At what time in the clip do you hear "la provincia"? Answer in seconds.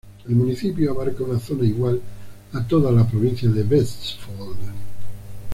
2.91-3.47